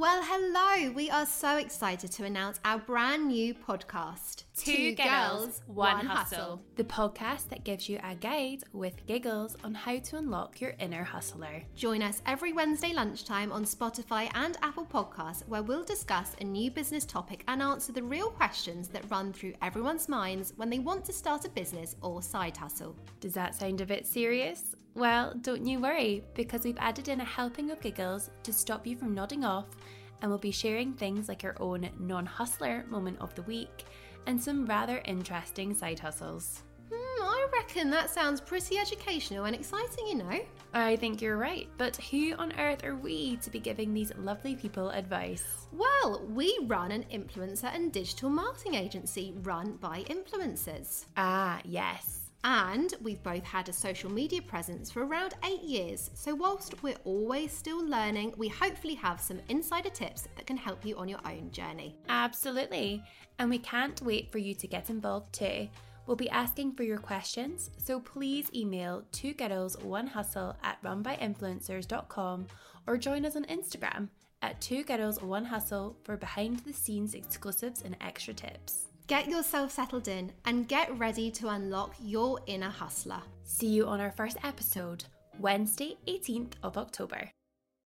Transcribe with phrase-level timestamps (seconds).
[0.00, 0.92] Well, hello.
[0.92, 6.62] We are so excited to announce our brand new podcast Two Girls, One Hustle.
[6.76, 11.04] The podcast that gives you a guide with giggles on how to unlock your inner
[11.04, 11.62] hustler.
[11.76, 16.70] Join us every Wednesday lunchtime on Spotify and Apple Podcasts, where we'll discuss a new
[16.70, 21.04] business topic and answer the real questions that run through everyone's minds when they want
[21.04, 22.96] to start a business or side hustle.
[23.20, 24.74] Does that sound a bit serious?
[24.94, 28.96] Well, don't you worry, because we've added in a helping of giggles to stop you
[28.96, 29.66] from nodding off,
[30.20, 33.84] and we'll be sharing things like our own non hustler moment of the week
[34.26, 36.62] and some rather interesting side hustles.
[36.92, 40.40] Hmm, I reckon that sounds pretty educational and exciting, you know.
[40.74, 44.56] I think you're right, but who on earth are we to be giving these lovely
[44.56, 45.66] people advice?
[45.72, 51.06] Well, we run an influencer and digital marketing agency run by influencers.
[51.16, 52.29] Ah, yes.
[52.42, 56.96] And we've both had a social media presence for around eight years, so whilst we're
[57.04, 61.20] always still learning, we hopefully have some insider tips that can help you on your
[61.26, 61.96] own journey.
[62.08, 63.04] Absolutely.
[63.38, 65.68] And we can't wait for you to get involved too.
[66.06, 72.46] We'll be asking for your questions, so please email two girls one hustle at runbyinfluencers.com
[72.86, 74.08] or join us on Instagram
[74.42, 78.89] at two girls one hustle for behind the scenes exclusives and extra tips.
[79.10, 83.20] Get yourself settled in and get ready to unlock your inner hustler.
[83.42, 85.02] See you on our first episode,
[85.40, 87.28] Wednesday, 18th of October.